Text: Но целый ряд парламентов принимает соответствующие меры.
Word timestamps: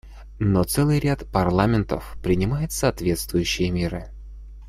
Но 0.39 0.63
целый 0.63 0.97
ряд 0.97 1.27
парламентов 1.31 2.17
принимает 2.23 2.71
соответствующие 2.71 3.69
меры. 3.69 4.09